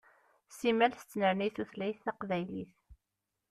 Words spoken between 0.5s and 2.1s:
Simmal tettnerni tutlayt